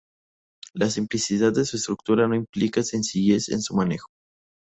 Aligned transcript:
La 0.73 0.89
simplicidad 0.89 1.53
de 1.53 1.63
su 1.63 1.77
estructura 1.77 2.27
no 2.27 2.33
implica 2.33 2.81
sencillez 2.81 3.49
en 3.49 3.61
su 3.61 3.75
manejo. 3.75 4.07